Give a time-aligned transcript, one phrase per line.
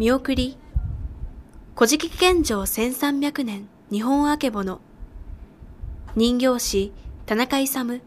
[0.00, 0.56] 見送り。
[1.76, 4.80] 古事記献上1300年日本あけぼの。
[6.16, 6.92] 人形師
[7.26, 8.00] 田中勇。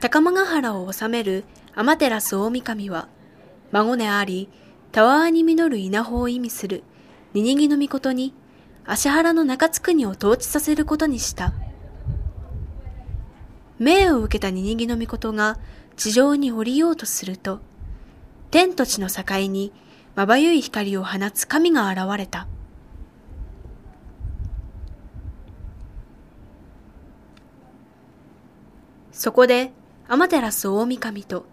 [0.00, 1.44] 高間ヶ原を治める
[1.76, 3.06] 天照大神は
[3.70, 4.48] 孫であり
[4.90, 6.82] たわわに実る稲穂を意味する
[7.32, 8.34] ニニギの御に
[8.86, 11.52] 芦原の中津国を統治させることにした。
[13.78, 15.60] 命を受けたニニギの御が
[15.94, 17.60] 地上に降りようとすると、
[18.50, 19.72] 天と地の境に
[20.16, 22.46] まばゆい光を放つ神が現れた。
[29.12, 29.72] そこで、
[30.08, 31.44] 天照大神と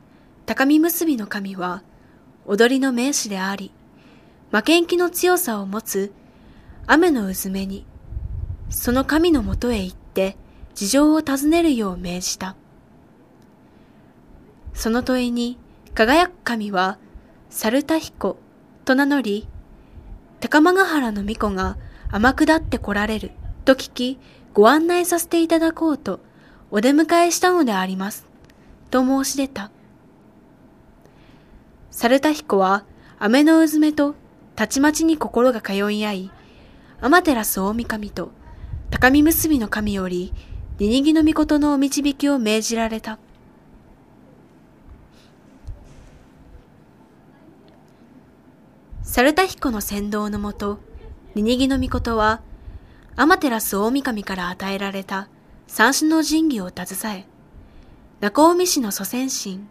[0.45, 1.83] 高見結びの神は、
[2.45, 3.71] 踊りの名手であり、
[4.51, 6.13] 負けん気の強さを持つ
[6.85, 7.85] 雨のうずめに、
[8.69, 10.37] その神のもとへ行って
[10.73, 12.55] 事情を尋ねるよう命じた。
[14.73, 15.57] その問いに
[15.93, 16.97] 輝く神は、
[17.49, 18.37] 猿田彦
[18.87, 19.49] と名乗り、
[20.39, 21.77] 高間ヶ原の巫女が
[22.09, 23.31] 天下って来られる
[23.65, 24.17] と聞き、
[24.53, 26.21] ご案内させていただこうと
[26.71, 28.25] お出迎えしたのであります。
[28.89, 29.71] と申し出た。
[31.91, 32.85] 猿田彦は、
[33.19, 34.15] 雨のうずめと
[34.55, 36.31] たちまちに心が通い合い、
[37.01, 38.31] 天照大神と
[38.89, 40.33] 高見結びの神より、
[40.79, 43.19] ニニギの御のお導きを命じられた。
[49.17, 50.77] 猿田彦の先導のもと、
[51.33, 52.39] ニニギの御は、
[53.15, 55.27] 天照大神から与えられた
[55.65, 57.25] 三種の神器を携え、
[58.19, 59.61] 中尾市の祖先神、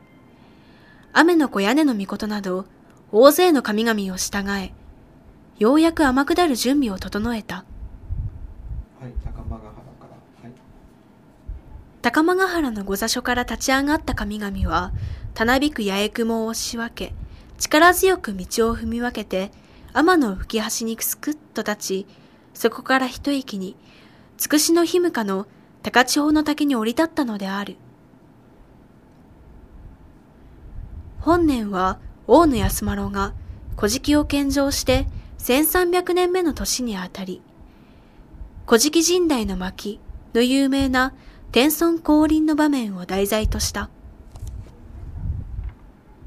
[1.12, 2.64] 雨の子屋根の御など、
[3.12, 4.72] 大勢の神々を従え、
[5.61, 7.58] ようやく天下る準備を整えた。
[7.58, 7.62] は
[9.06, 9.78] い、高間ヶ原か
[10.42, 10.48] ら。
[10.48, 10.52] はい。
[12.02, 14.91] 高間ヶ原の御座所から立ち上がった神々は、
[15.34, 17.14] たなびく八重雲を押し分け、
[17.59, 19.51] 力強く道を踏み分けて、
[19.93, 22.07] 天の吹き端にくすくっと立ち、
[22.55, 23.77] そこから一息に、
[24.37, 25.47] つくしのひむかの
[25.83, 27.77] 高千穂の滝に降り立ったのである。
[31.20, 33.35] 本年は大野安丸が
[33.77, 37.42] 古事記を献上して1300年目の年にあたり、
[38.67, 40.01] 古事記神代の巻
[40.35, 41.14] の有名な
[41.53, 43.89] 天孫降臨の場面を題材とした。